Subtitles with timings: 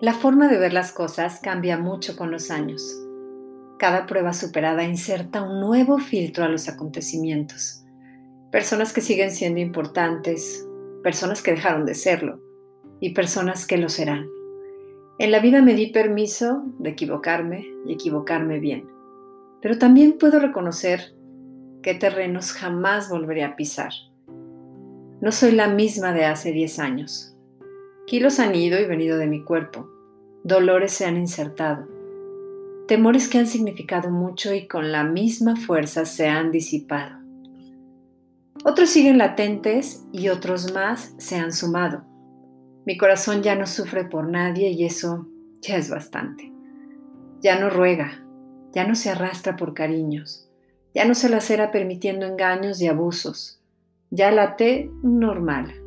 [0.00, 2.98] La forma de ver las cosas cambia mucho con los años.
[3.78, 7.84] Cada prueba superada inserta un nuevo filtro a los acontecimientos.
[8.50, 10.66] Personas que siguen siendo importantes,
[11.02, 12.40] personas que dejaron de serlo
[12.98, 14.26] y personas que lo serán.
[15.18, 18.88] En la vida me di permiso de equivocarme y equivocarme bien,
[19.60, 21.14] pero también puedo reconocer
[21.82, 23.92] qué terrenos jamás volveré a pisar.
[25.20, 27.36] No soy la misma de hace 10 años
[28.10, 29.88] Kilos han ido y venido de mi cuerpo,
[30.42, 31.86] dolores se han insertado,
[32.88, 37.20] temores que han significado mucho y con la misma fuerza se han disipado.
[38.64, 42.02] Otros siguen latentes y otros más se han sumado.
[42.84, 45.28] Mi corazón ya no sufre por nadie y eso
[45.60, 46.52] ya es bastante.
[47.40, 48.24] Ya no ruega,
[48.72, 50.50] ya no se arrastra por cariños,
[50.92, 53.62] ya no se lacera permitiendo engaños y abusos,
[54.10, 55.79] ya late normal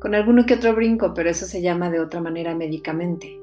[0.00, 3.38] con alguno que otro brinco, pero eso se llama de otra manera médicamente.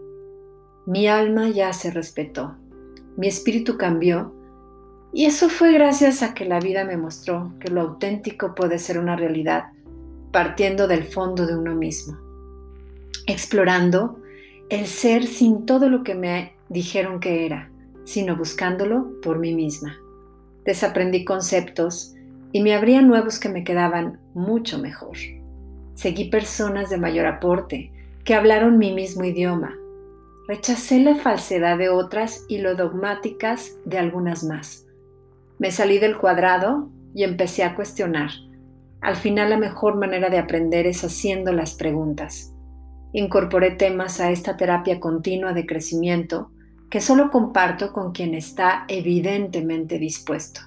[0.86, 2.56] Mi alma ya se respetó,
[3.16, 4.34] mi espíritu cambió,
[5.14, 9.00] y eso fue gracias a que la vida me mostró que lo auténtico puede ser
[9.00, 9.66] una realidad
[10.32, 12.18] partiendo del fondo de uno mismo,
[13.28, 14.20] explorando
[14.70, 17.72] el ser sin todo lo que me dijeron que era,
[18.04, 19.98] sino buscándolo por mí misma.
[20.66, 22.16] Desaprendí conceptos
[22.52, 25.18] y me abría nuevos que me quedaban mucho mejor.
[25.98, 27.92] Seguí personas de mayor aporte,
[28.24, 29.74] que hablaron mi mismo idioma.
[30.48, 34.86] Rechacé la falsedad de otras y lo dogmáticas de algunas más.
[35.58, 38.30] Me salí del cuadrado y empecé a cuestionar.
[39.02, 42.54] Al final la mejor manera de aprender es haciendo las preguntas.
[43.12, 46.52] Incorporé temas a esta terapia continua de crecimiento
[46.92, 50.62] que solo comparto con quien está evidentemente dispuesto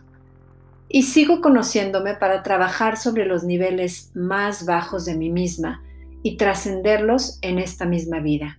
[0.92, 5.84] y sigo conociéndome para trabajar sobre los niveles más bajos de mí misma
[6.24, 8.58] y trascenderlos en esta misma vida.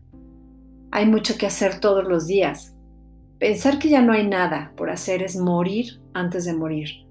[0.92, 2.74] Hay mucho que hacer todos los días.
[3.38, 7.06] Pensar que ya no hay nada por hacer es morir antes de morir.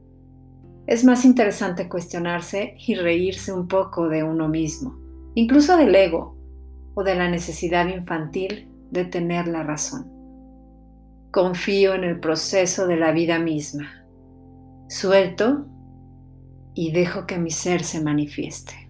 [0.87, 4.99] Es más interesante cuestionarse y reírse un poco de uno mismo,
[5.35, 6.35] incluso del ego
[6.95, 10.11] o de la necesidad infantil de tener la razón.
[11.31, 14.00] Confío en el proceso de la vida misma
[14.91, 15.69] Suelto
[16.75, 18.90] y dejo que mi ser se manifieste.